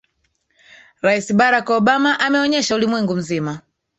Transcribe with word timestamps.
rais 1.01 1.31
barak 1.33 1.69
obama 1.69 2.13
ameonyesha 2.19 2.75
ulimwengu 2.75 3.15
mzima 3.15 3.61